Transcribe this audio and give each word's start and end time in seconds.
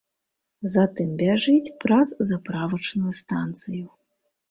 Затым 0.75 1.11
бяжыць 1.19 1.73
праз 1.85 2.17
заправачную 2.33 3.11
станцыю. 3.23 3.85